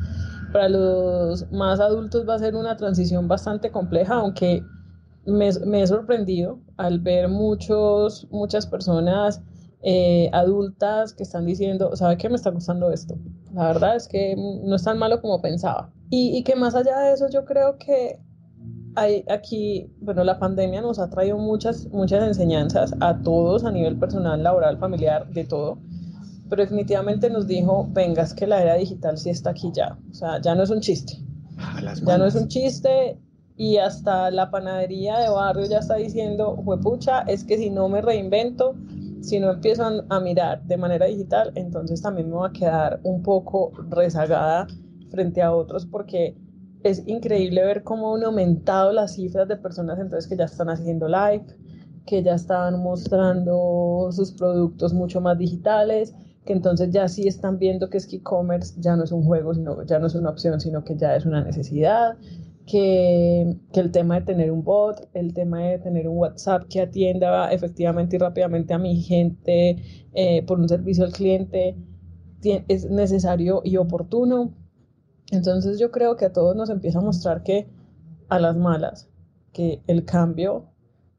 [0.54, 4.64] Para los más adultos va a ser una transición bastante compleja, aunque
[5.26, 9.42] me, me he sorprendido al ver muchos, muchas personas
[9.82, 13.18] eh, adultas que están diciendo, ¿sabe qué me está gustando esto?
[13.54, 15.92] La verdad es que no es tan malo como pensaba.
[16.10, 18.20] Y, y que más allá de eso, yo creo que
[18.96, 23.98] hay aquí, bueno, la pandemia nos ha traído muchas, muchas enseñanzas a todos a nivel
[23.98, 25.78] personal, laboral, familiar, de todo.
[26.50, 29.98] Pero definitivamente nos dijo, venga, es que la era digital sí está aquí ya.
[30.10, 31.14] O sea, ya no es un chiste.
[32.06, 33.20] Ya no es un chiste
[33.56, 38.02] y hasta la panadería de barrio ya está diciendo, pucha, es que si no me
[38.02, 38.76] reinvento,
[39.22, 43.24] si no empiezo a, mirar de manera digital, entonces también me va a quedar un
[43.24, 44.68] poco rezagada
[45.10, 46.36] frente a otros porque
[46.84, 51.08] es increíble ver cómo han aumentado las cifras de personas entonces que ya están haciendo
[51.08, 51.46] live,
[52.06, 56.14] que ya están mostrando sus productos mucho más digitales,
[56.46, 59.54] que entonces ya sí están viendo que es que e-commerce ya no es un juego,
[59.54, 62.18] sino ya no es una opción, sino que ya es una necesidad,
[62.68, 67.52] que, el tema de tener un bot, el tema de tener un WhatsApp que atienda
[67.52, 69.78] efectivamente y rápidamente a mi gente
[70.14, 71.76] eh, por un servicio al cliente
[72.44, 74.54] es necesario y oportuno.
[75.32, 77.68] Entonces yo creo que a todos nos empieza a mostrar que
[78.30, 79.10] a las malas,
[79.52, 80.66] que el cambio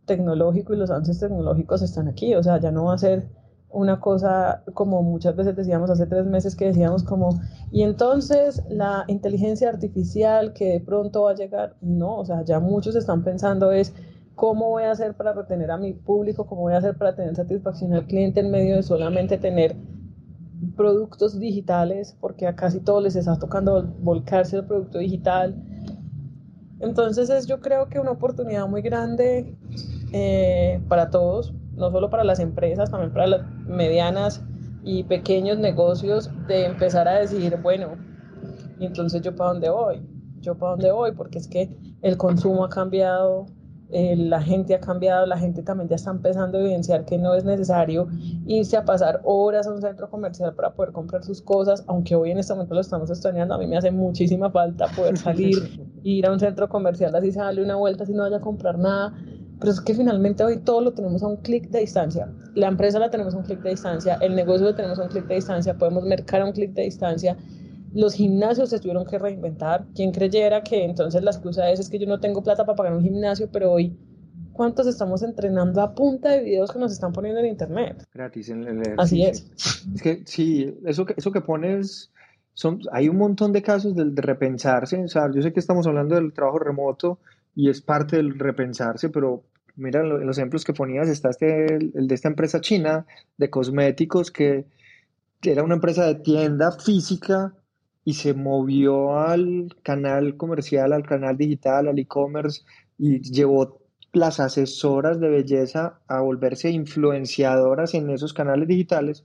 [0.06, 3.28] tecnológico y los avances tecnológicos están aquí, o sea, ya no va a ser
[3.70, 9.04] una cosa como muchas veces decíamos hace tres meses que decíamos como, y entonces la
[9.09, 13.70] inteligencia artificial que de pronto va a llegar, no, o sea, ya muchos están pensando
[13.72, 13.94] es
[14.35, 17.35] cómo voy a hacer para retener a mi público, cómo voy a hacer para tener
[17.35, 19.76] satisfacción al cliente en medio de solamente tener
[20.76, 25.57] productos digitales, porque a casi todos les está tocando volcarse el producto digital.
[26.81, 29.57] Entonces es yo creo que una oportunidad muy grande
[30.12, 34.42] eh, para todos, no solo para las empresas, también para las medianas
[34.84, 37.96] y pequeños negocios, de empezar a decir, bueno,
[38.78, 40.02] y entonces yo para dónde voy,
[40.40, 43.46] yo para dónde voy, porque es que el consumo ha cambiado,
[43.90, 47.34] eh, la gente ha cambiado, la gente también ya está empezando a evidenciar que no
[47.34, 48.06] es necesario
[48.46, 52.30] irse a pasar horas a un centro comercial para poder comprar sus cosas, aunque hoy
[52.30, 55.56] en este momento lo estamos extrañando, a mí me hace muchísima falta poder salir,
[56.02, 58.78] ir a un centro comercial, así se darle una vuelta si no vaya a comprar
[58.78, 59.14] nada,
[59.60, 62.28] pero es que finalmente hoy todo lo tenemos a un clic de distancia.
[62.54, 65.08] La empresa la tenemos a un clic de distancia, el negocio lo tenemos a un
[65.08, 67.36] clic de distancia, podemos mercar a un clic de distancia.
[67.92, 69.86] Los gimnasios se tuvieron que reinventar.
[69.94, 72.94] Quien creyera que entonces la excusa es, es que yo no tengo plata para pagar
[72.94, 73.98] un gimnasio, pero hoy,
[74.52, 78.06] ¿cuántos estamos entrenando a punta de videos que nos están poniendo en internet?
[78.12, 79.50] Gratis en el Así es.
[79.94, 82.12] Es que sí, eso que, eso que pones,
[82.52, 85.02] son, hay un montón de casos de, de repensarse.
[85.02, 87.18] O sea, yo sé que estamos hablando del trabajo remoto,
[87.58, 89.42] y es parte del repensarse, pero
[89.74, 93.04] mira, en los ejemplos que ponías está este, el de esta empresa china
[93.36, 94.66] de cosméticos que
[95.42, 97.52] era una empresa de tienda física
[98.04, 102.62] y se movió al canal comercial, al canal digital, al e-commerce
[102.96, 103.80] y llevó
[104.12, 109.24] las asesoras de belleza a volverse influenciadoras en esos canales digitales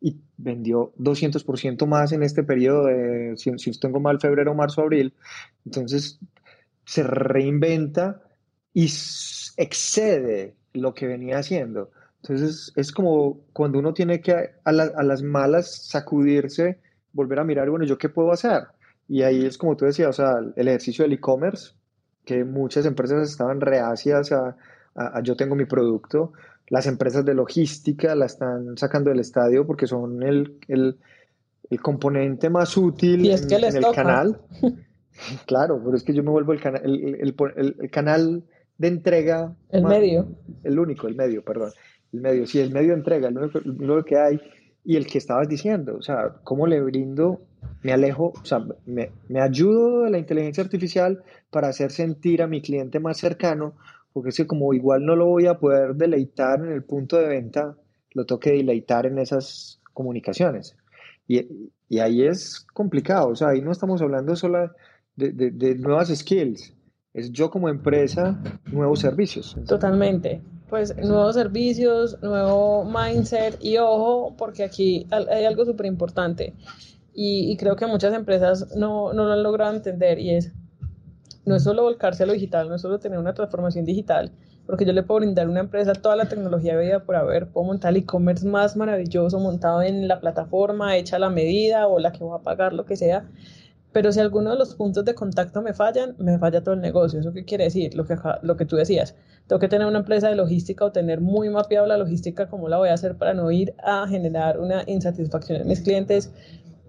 [0.00, 5.14] y vendió 200% más en este periodo de, si, si tengo mal, febrero, marzo, abril.
[5.64, 6.20] Entonces,
[6.84, 8.22] se reinventa
[8.74, 8.84] y
[9.56, 11.90] excede lo que venía haciendo.
[12.22, 16.78] Entonces es como cuando uno tiene que a, las malas sacudirse,
[17.12, 18.62] volver a mirar, bueno, ¿yo qué puedo hacer?
[19.08, 21.72] Y ahí es como tú decías, o sea, el ejercicio del e-commerce,
[22.24, 24.56] que muchas empresas estaban reacias a,
[25.22, 26.32] yo tengo mi producto,
[26.68, 30.98] las empresas de logística la están sacando del estadio porque son el, el,
[31.80, 34.40] componente más útil en, el canal.
[35.46, 38.44] Claro, pero es que yo me vuelvo el, el, canal
[38.78, 39.54] de entrega.
[39.70, 40.28] El medio.
[40.64, 41.72] El único, el medio, perdón.
[42.12, 44.40] El medio, sí, el medio entrega, el único, que hay.
[44.84, 47.40] Y el que estabas diciendo, o sea, ¿cómo le brindo?
[47.82, 52.48] Me alejo, o sea, me, me ayudo de la inteligencia artificial para hacer sentir a
[52.48, 53.74] mi cliente más cercano,
[54.12, 57.28] porque es que como igual no lo voy a poder deleitar en el punto de
[57.28, 57.76] venta,
[58.12, 60.76] lo tengo que deleitar en esas comunicaciones.
[61.28, 64.72] Y, y ahí es complicado, o sea, ahí no estamos hablando solo
[65.16, 66.74] de, nuevas skills.
[67.14, 69.56] Es yo como empresa, nuevos servicios.
[69.66, 70.40] Totalmente.
[70.68, 76.54] Pues nuevos servicios, nuevo mindset y ojo, porque aquí hay algo súper importante
[77.14, 80.52] y, creo que muchas empresas no, no lo han logrado entender y es,
[81.44, 84.32] no es solo volcarse a lo digital, no es solo tener una transformación digital,
[84.66, 87.66] porque yo le puedo brindar a una empresa toda la tecnología vida por haber, puedo
[87.66, 92.12] montar el e-commerce más maravilloso montado en la plataforma, hecha a la medida o la
[92.12, 93.28] que voy a pagar, lo que sea,
[93.92, 97.20] pero si alguno de los puntos de contacto me fallan, me falla todo el negocio.
[97.20, 97.94] ¿Eso qué quiere decir?
[97.94, 99.14] Lo que, lo que tú decías.
[99.46, 102.78] Tengo que tener una empresa de logística o tener muy mapeado la logística, cómo la
[102.78, 106.32] voy a hacer para no ir a generar una insatisfacción en mis clientes.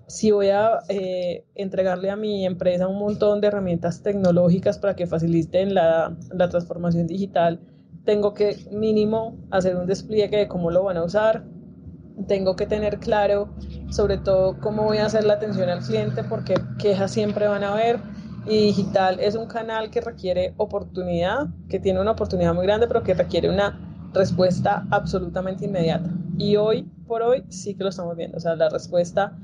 [0.07, 5.07] Si voy a eh, entregarle a mi empresa un montón de herramientas tecnológicas para que
[5.07, 7.59] faciliten la, la transformación digital,
[8.05, 11.45] tengo que mínimo hacer un despliegue de cómo lo van a usar,
[12.27, 13.49] tengo que tener claro
[13.89, 17.73] sobre todo cómo voy a hacer la atención al cliente porque quejas siempre van a
[17.73, 17.99] haber.
[18.45, 23.01] Y digital es un canal que requiere oportunidad, que tiene una oportunidad muy grande, pero
[23.01, 23.79] que requiere una
[24.13, 26.09] respuesta absolutamente inmediata.
[26.37, 29.37] Y hoy por hoy sí que lo estamos viendo, o sea, la respuesta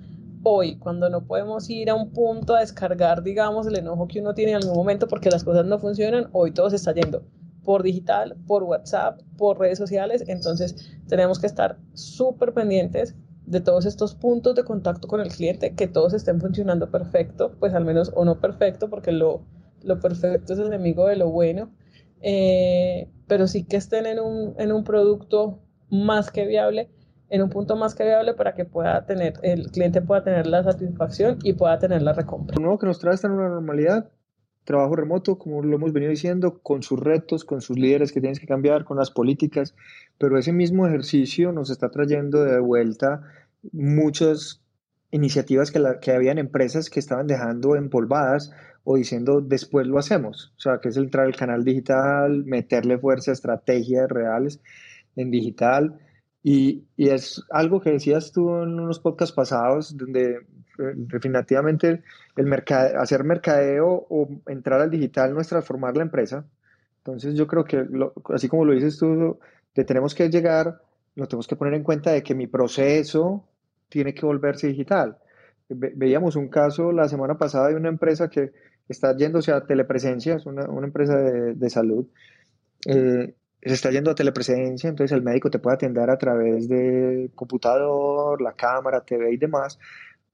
[0.43, 4.33] hoy, cuando no podemos ir a un punto a descargar, digamos, el enojo que uno
[4.33, 7.23] tiene en algún momento porque las cosas no funcionan, hoy todo se está yendo
[7.63, 10.23] por digital, por WhatsApp, por redes sociales.
[10.27, 15.73] Entonces tenemos que estar súper pendientes de todos estos puntos de contacto con el cliente,
[15.73, 19.41] que todos estén funcionando perfecto, pues al menos o no perfecto, porque lo,
[19.81, 21.71] lo perfecto es el enemigo de lo bueno,
[22.21, 26.91] eh, pero sí que estén en un, en un producto más que viable,
[27.29, 30.63] en un punto más que viable para que pueda tener, el cliente pueda tener la
[30.63, 32.55] satisfacción y pueda tener la recompra.
[32.55, 34.11] Lo nuevo que nos trae esta nueva normalidad,
[34.69, 38.39] trabajo remoto, como lo hemos venido diciendo, con sus retos, con sus líderes que tienes
[38.39, 39.73] que cambiar, con las políticas,
[40.19, 43.23] pero ese mismo ejercicio nos está trayendo de vuelta
[43.71, 44.61] muchas
[45.09, 48.51] iniciativas que, la, que habían empresas que estaban dejando empolvadas
[48.83, 50.53] o diciendo después lo hacemos.
[50.57, 54.61] O sea, que es entrar al canal digital, meterle fuerza, estrategias reales
[55.15, 55.99] en digital.
[56.43, 60.45] Y, y, es algo que decías tú en unos podcasts pasados, donde
[60.95, 62.03] definitivamente
[62.97, 66.45] hacer mercadeo o entrar al digital no es transformar la empresa.
[66.99, 67.85] Entonces yo creo que,
[68.33, 69.39] así como lo dices tú,
[69.73, 70.81] tenemos que llegar
[71.19, 73.45] lo tenemos que poner en cuenta de que mi proceso
[73.89, 75.17] tiene que volverse digital.
[75.69, 78.51] veíamos un caso la semana pasada de una empresa que
[78.87, 82.07] está yéndose a telepresencia, es una, empresa de, de salud,
[82.87, 87.29] eh, se está yendo a telepresencia, entonces el médico te puede atender a través de
[87.35, 89.77] computador, la cámara, TV y demás,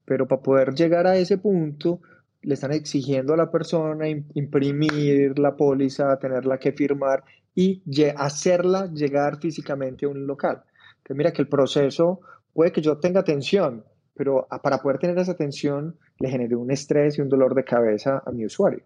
[0.06, 2.00] pero para poder llegar a ese punto
[2.42, 7.82] le están exigiendo a la persona imprimir la póliza, tenerla que firmar y
[8.16, 10.62] hacerla llegar físicamente a un local.
[10.98, 12.20] Entonces, mira que el proceso
[12.52, 17.18] puede que yo tenga atención, pero para poder tener esa atención le genere un estrés
[17.18, 18.82] y un dolor de cabeza a mi usuario.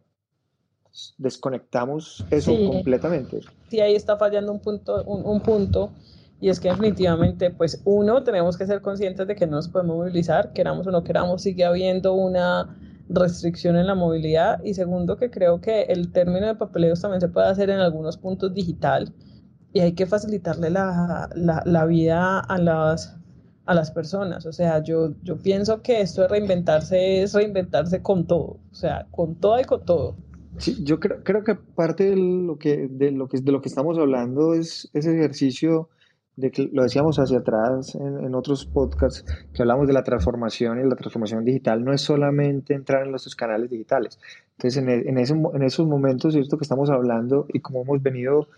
[1.18, 3.40] Desconectamos eso completamente.
[3.68, 5.92] Sí, ahí está fallando un punto, un, punto
[6.40, 9.96] y es que definitivamente, pues uno, tenemos que ser conscientes de que no nos podemos
[9.96, 12.76] movilizar, queramos o no queramos, sigue habiendo una
[13.10, 17.28] restricción en la movilidad y segundo que creo que el término de papeleos también se
[17.28, 19.12] puede hacer en algunos puntos digital
[19.72, 23.16] y hay que facilitarle la, la, la vida a las,
[23.66, 24.46] a las personas.
[24.46, 29.06] O sea, yo, yo pienso que esto de reinventarse es reinventarse con todo, o sea,
[29.10, 30.16] con todo y con todo.
[30.56, 33.68] Sí, yo creo, creo que parte de lo que, de, lo que, de lo que
[33.68, 35.88] estamos hablando es ese ejercicio
[36.40, 40.88] de que lo decíamos hacia atrás en, otros podcasts, que hablamos de la transformación y
[40.88, 44.18] la transformación digital, no es solamente entrar en nuestros canales digitales.
[44.56, 48.02] Entonces, en, e, en, ese, en esos momentos, esto que estamos hablando y como hemos
[48.02, 48.48] venido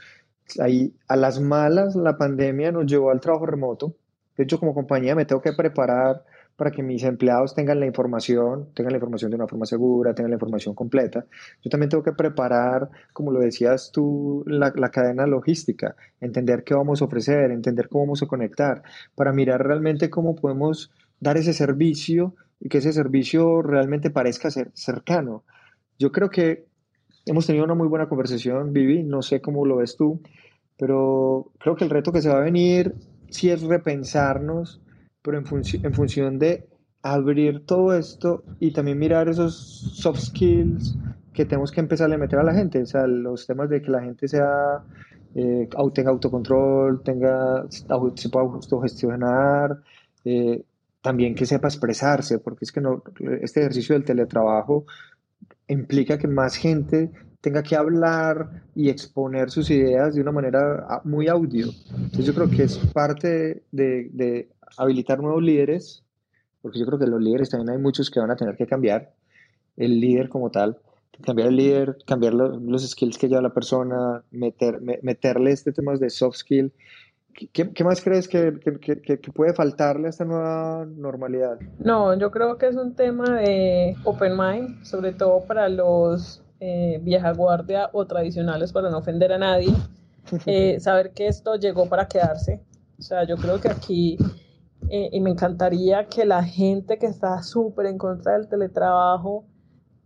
[0.61, 3.95] ahí, a las malas, la pandemia nos llevó al trabajo remoto.
[4.37, 6.25] De hecho, como compañía me tengo que preparar
[6.62, 10.31] para que mis empleados tengan la información, tengan la información de una forma segura, tengan
[10.31, 11.27] la información completa.
[11.61, 16.75] Yo también tengo que preparar, como lo decías tú, la, la, cadena logística, entender qué
[16.75, 18.85] vamos a ofrecer, entender cómo vamos a conectar,
[19.16, 24.70] para mirar realmente cómo podemos dar ese servicio y que ese servicio realmente parezca ser
[24.72, 25.42] cercano.
[25.98, 26.66] Yo creo que
[27.27, 30.20] hemos tenido una muy buena conversación, Vivi, no sé cómo lo ves tú,
[30.79, 32.94] pero creo que el reto que se va a venir
[33.31, 34.81] sí es repensarnos
[35.22, 35.44] pero en,
[35.82, 36.66] en función de
[37.02, 40.96] abrir todo esto y también mirar esos soft skills
[41.32, 43.90] que tenemos que empezar a meter a la gente, o sea, los temas de que
[43.90, 44.82] la gente sea,
[45.35, 49.80] eh, tenga autocontrol, tenga, se pueda autogestionar,
[50.24, 50.62] eh,
[51.00, 53.02] también que sepa expresarse, porque es que no,
[53.40, 54.85] este ejercicio del teletrabajo
[55.68, 61.00] implica que más gente tenga que hablar y exponer sus ideas de una manera ah,
[61.04, 61.66] muy audio.
[61.90, 66.02] Entonces yo creo que es parte de, de habilitar nuevos líderes,
[66.61, 69.12] porque yo creo que los líderes también hay muchos que van a tener que cambiar,
[69.76, 70.78] el líder como tal,
[71.24, 76.11] cambiar el líder, cambiar los, skills que lleva la persona, meter, meterle este tema de
[76.11, 76.72] soft skill.
[77.35, 81.58] ¿Qué, qué más crees que, que, que, puede faltarle a esta nueva normalidad?
[81.78, 87.00] No, yo creo que es un tema de open mind, sobre todo para los eh,
[87.02, 89.72] vieja guardia o tradicionales, para no ofender a nadie.
[90.46, 92.62] Eh, saber que esto llegó para quedarse.
[92.96, 94.16] O sea, yo creo que aquí
[94.94, 99.46] y me encantaría que la gente que está súper en contra del teletrabajo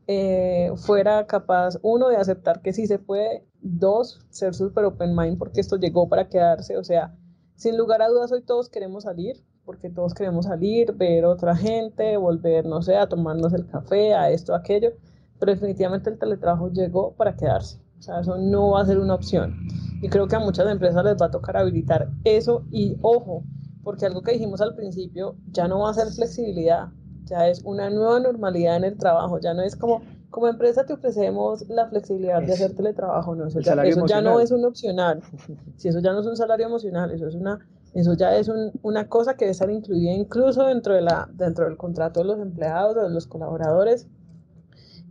[0.07, 5.39] eh, fuera capaz, uno, de aceptar que sí se puede, dos, ser súper open mind
[5.39, 7.13] porque esto llegó para quedarse, o sea,
[7.57, 12.17] sin lugar a dudas hoy todos queremos salir, porque todos queremos salir, ver otra gente,
[12.17, 14.93] volver, no sé, a tomarnos el café, a esto, a aquello,
[15.41, 19.15] pero definitivamente el teletrabajo llegó para quedarse, o sea, eso no va a ser una
[19.15, 19.57] opción.
[20.01, 23.43] Y creo que a muchas empresas les va a tocar habilitar eso y ojo,
[23.87, 26.89] porque algo que dijimos al principio ya no va a ser flexibilidad,
[27.25, 30.93] ya es una nueva normalidad en el trabajo, ya no es como, como empresa te
[30.93, 35.23] ofrecemos la flexibilidad de hacer teletrabajo, no, eso, ya, no es un opcional,
[35.77, 37.61] si eso ya no es un salario emocional, eso es una,
[37.95, 38.51] eso ya es
[38.83, 42.41] una cosa que debe estar incluida incluso dentro, de la, dentro del contrato de los
[42.41, 44.09] empleados, de los colaboradores,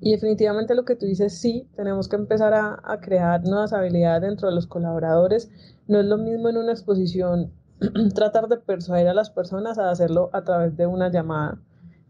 [0.02, 4.22] Y definitivamente lo que tú dices, sí, tenemos que empezar a, a crear nuevas habilidades
[4.22, 5.50] dentro de los colaboradores.
[5.88, 7.54] No es lo mismo en una exposición
[8.16, 11.60] tratar de persuadir a las personas a hacerlo a través de una llamada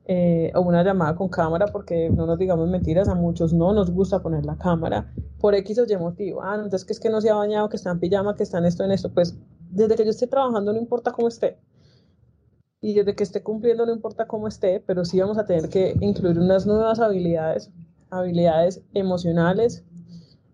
[0.07, 3.89] eh, o una llamada con cámara, porque no nos digamos mentiras, a muchos no nos
[3.89, 6.43] gusta poner la cámara por X o Y motivo.
[6.43, 8.59] Ah, entonces que es que no se ha bañado, que está en pijama, que está
[8.59, 9.11] en esto, en esto.
[9.11, 9.35] Pues
[9.71, 11.57] desde que yo esté trabajando, no importa cómo esté.
[12.81, 15.95] Y desde que esté cumpliendo, no importa cómo esté, pero sí vamos a tener que
[16.01, 17.71] incluir unas nuevas habilidades,
[18.11, 19.83] habilidades emocionales,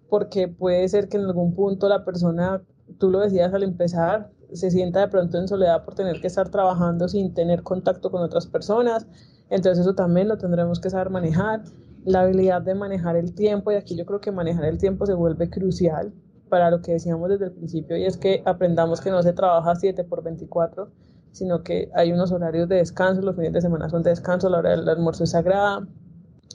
[0.10, 2.62] porque puede ser que en algún punto la persona,
[3.00, 6.50] tú lo decías al empezar, se sienta de pronto en soledad por tener que estar
[6.50, 9.08] trabajando sin tener contacto con otras personas.
[9.50, 11.64] Entonces eso también lo tendremos que saber manejar.
[12.04, 15.14] La habilidad de manejar el tiempo, y aquí yo creo que manejar el tiempo se
[15.14, 16.14] vuelve crucial
[16.50, 19.76] para lo que decíamos desde el principio, y es que aprendamos que no se trabaja
[19.76, 20.92] 7 por 24,
[21.32, 24.58] sino que hay unos horarios de descanso, los fines de semana son de descanso, la
[24.58, 25.88] hora del almuerzo es sagrada,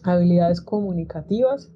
[0.02, 1.70] habilidades comunicativas,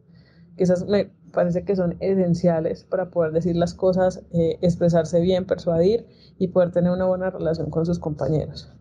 [0.57, 6.07] que me parece que son esenciales para poder decir las cosas, eh, expresarse bien, persuadir
[6.39, 8.73] y poder tener una buena relación con sus compañeros.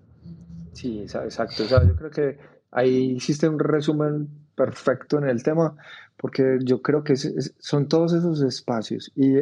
[0.74, 1.64] Sí, exacto.
[1.64, 2.38] O sea, yo creo que
[2.72, 5.76] ahí hiciste un resumen perfecto en el tema,
[6.18, 9.12] porque yo creo que son todos esos espacios.
[9.16, 9.38] Y,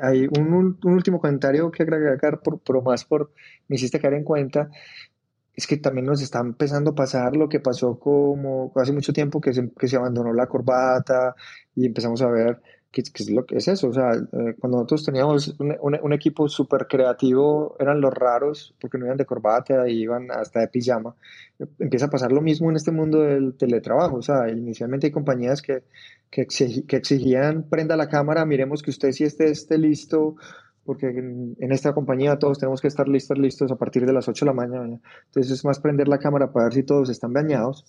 [0.00, 3.32] hay un, último comentario que agregar, por, por más por,
[3.66, 4.70] me hiciste caer en cuenta,
[5.60, 9.42] es que también nos está empezando a pasar lo que pasó como hace mucho tiempo
[9.42, 11.34] que se, que se abandonó la corbata
[11.76, 13.88] y empezamos a ver qué, es lo que es eso.
[13.88, 18.96] O sea, eh, cuando nosotros teníamos un, un, equipo súper creativo, eran los raros porque
[18.96, 21.14] no iban de corbata y iban hasta de pijama.
[21.78, 24.16] Empieza a pasar lo mismo en este mundo del teletrabajo.
[24.16, 25.82] O sea, inicialmente hay compañías que,
[26.30, 30.36] que, que exigían prenda la cámara, miremos que usted sí esté, esté listo
[30.84, 34.44] porque en, esta compañía todos tenemos que estar listos, listos a partir de las 8
[34.44, 35.00] de la mañana.
[35.26, 37.84] Entonces es más prender la cámara para ver si todos están bañados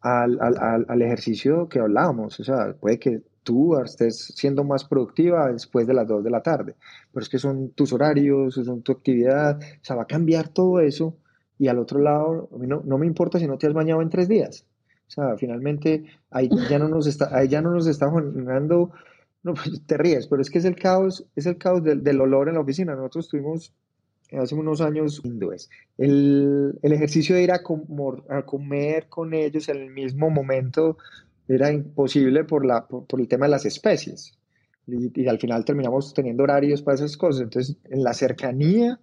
[0.00, 2.38] al, al, al, ejercicio que hablábamos.
[2.40, 6.42] O sea, puede que tú estés siendo más productiva después de las 2 de la
[6.42, 6.74] tarde,
[7.12, 10.80] pero es que son tus horarios, son tu actividad, o sea, va a cambiar todo
[10.80, 11.16] eso
[11.58, 14.02] y al otro lado, a mí no, no me importa si no te has bañado
[14.02, 14.66] en tres días.
[15.06, 18.92] O sea, finalmente ahí ya no nos está, ahí ya no nos está generando
[19.42, 22.20] no, pues te ríes, pero es que es el caos, es el caos del, del
[22.20, 22.94] olor en la oficina.
[22.94, 23.72] Nosotros tuvimos
[24.38, 25.68] hace unos años hindúes.
[25.98, 27.60] El, el ejercicio de ir a,
[28.28, 30.96] a, comer con ellos en el mismo momento
[31.48, 34.32] era imposible por, la, por, el tema de las especies.
[34.86, 37.42] Y, y, al final terminamos teniendo horarios para esas cosas.
[37.42, 38.98] Entonces, en la cercanía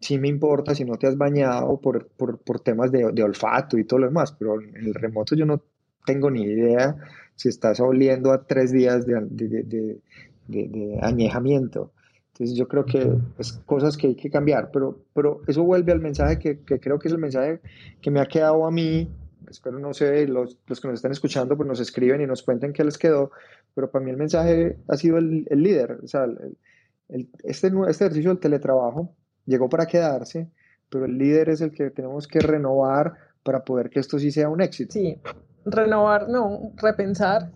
[0.00, 3.78] sí me importa si no te has bañado por, por, por temas de, de, olfato
[3.78, 5.60] y todo lo demás, pero en el remoto yo no
[6.06, 6.96] tengo ni idea
[7.38, 10.00] si estás oliendo a tres días de, de,
[10.48, 11.92] de, añejamiento.
[12.32, 16.00] Entonces yo creo que es cosas que hay que cambiar, pero, pero eso vuelve al
[16.00, 17.60] mensaje que, que creo que es el mensaje
[18.00, 19.08] que me ha quedado a mí.
[19.48, 22.72] Espero, no sé, los, los que nos están escuchando, pues nos escriben y nos cuenten
[22.72, 23.30] qué les quedó,
[23.72, 26.00] pero para mí el mensaje ha sido el, el líder.
[26.02, 29.14] O sea, el, este, este ejercicio del teletrabajo
[29.46, 30.48] llegó para quedarse,
[30.90, 33.14] pero el líder es el que tenemos que renovar
[33.44, 34.92] para poder que esto sí sea un éxito.
[34.92, 35.18] Sí,
[35.64, 37.52] renovar, no, repensar,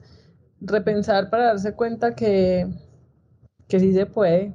[0.61, 2.68] repensar para darse cuenta que,
[3.68, 4.55] que sí se puede,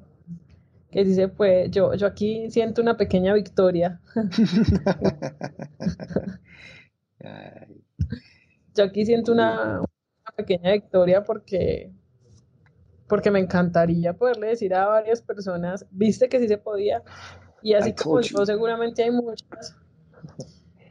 [0.91, 1.69] que sí se puede.
[1.69, 4.01] Yo, yo aquí siento una pequeña victoria.
[8.75, 9.81] yo aquí siento una,
[10.35, 11.91] pequeña victoria porque,
[13.07, 17.01] porque me encantaría poderle decir a varias personas, viste que sí se podía,
[17.63, 19.75] y así como yo, seguramente hay muchas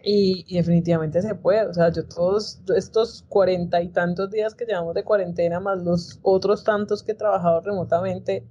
[0.08, 4.94] y, definitivamente se puede, o sea, yo todos estos cuarenta y tantos días que llevamos
[4.94, 8.46] de cuarentena, más los otros tantos que he trabajado remotamente,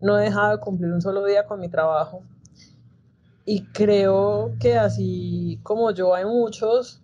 [0.00, 2.22] no he dejado de cumplir un solo día con mi trabajo.
[3.44, 7.02] Y creo que así como yo hay muchos,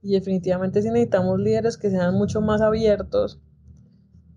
[0.00, 3.40] y definitivamente sí necesitamos líderes que sean mucho más abiertos,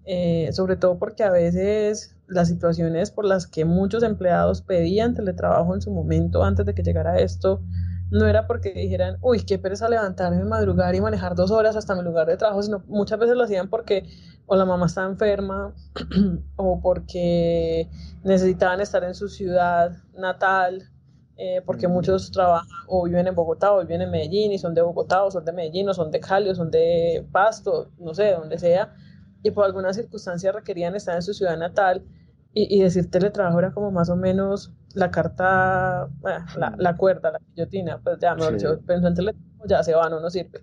[0.03, 5.75] eh, sobre todo porque a veces las situaciones por las que muchos empleados pedían teletrabajo
[5.75, 7.61] en su momento antes de que llegara esto,
[8.09, 12.03] no era porque dijeran, uy, qué pereza levantarme, madrugar y manejar dos horas hasta mi
[12.03, 14.07] lugar de trabajo, sino muchas veces lo hacían porque
[14.45, 15.73] o la mamá está enferma
[16.55, 17.89] o porque
[18.23, 20.89] necesitaban estar en su ciudad natal,
[21.35, 24.81] eh, porque muchos trabajan o viven en Bogotá o viven en Medellín y son de
[24.81, 28.31] Bogotá o son de Medellín o son de Cali o son de Pasto, no sé,
[28.31, 28.95] donde sea,
[29.43, 32.05] y por alguna circunstancia requerían estar en su ciudad natal
[32.53, 37.39] y, y decir teletrabajo era como más o menos la carta, la, la, cuerda, la
[37.39, 38.65] guillotina, pues ya, mejor sí.
[38.85, 40.59] pensó en teléfono, ya se va, no nos sirve.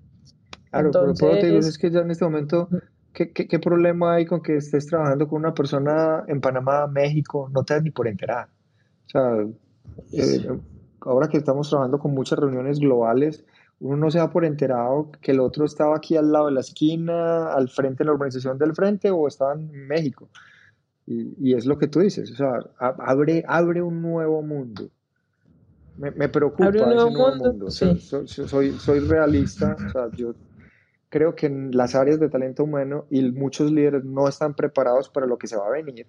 [0.71, 2.69] Claro, Entonces, pero te digo, es que ya en este momento,
[3.13, 7.49] ¿qué, ¿qué, qué, problema hay con que estés trabajando con una persona en Panamá, México?
[7.53, 8.49] No te das ni por enterar.
[9.07, 9.47] O sea,
[10.13, 10.49] eh,
[11.03, 13.45] ahora que estamos trabajando con muchas reuniones globales,
[13.79, 16.61] uno no se da por enterado que el otro estaba aquí al lado de la
[16.61, 20.29] esquina, al frente de la organización del frente o estaba en México.
[21.07, 24.89] Y, y es lo que tú dices, o sea, abre, abre un nuevo mundo.
[25.99, 27.71] Me, me preocupa ese nuevo mundo.
[27.71, 30.35] Soy, soy, soy, realista, o sea, yo
[31.09, 35.27] creo que en las áreas de talento humano y muchos líderes no están preparados para
[35.27, 36.07] lo que se va a venir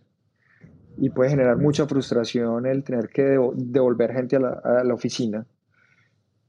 [0.98, 5.46] y puede generar mucha frustración el tener que devolver gente a la, a la oficina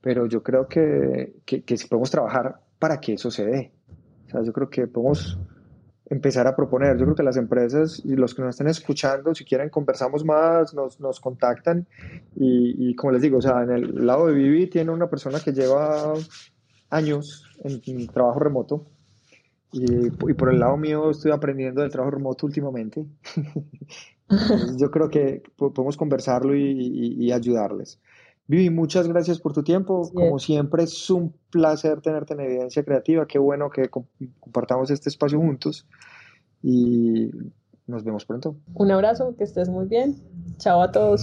[0.06, 3.72] pero yo creo que, que, que, si podemos trabajar para que eso se dé.
[4.28, 5.36] O sea, yo creo que podemos
[6.08, 6.96] empezar a proponer.
[6.96, 10.74] Yo creo que las empresas y los que nos estén escuchando, si quieren, conversamos más,
[10.74, 11.86] nos, nos contactan
[12.34, 15.40] y, y, como les digo, o sea, en el lado de Vivi tiene una persona
[15.40, 16.14] que lleva
[16.90, 18.86] años en, trabajo remoto
[19.72, 23.04] y, y, por el lado mío estoy aprendiendo del trabajo remoto últimamente.
[24.78, 28.00] yo creo que podemos conversarlo y, y ayudarles.
[28.48, 30.10] Vivi, muchas gracias por tu tiempo.
[30.12, 33.26] Como siempre, es un placer tenerte en Evidencia Creativa.
[33.26, 33.90] Qué bueno que
[34.40, 35.86] compartamos este espacio juntos
[36.62, 37.30] y
[37.86, 38.56] nos vemos pronto.
[38.74, 40.16] Un abrazo, que estés muy bien.
[40.58, 41.22] Chao a todos.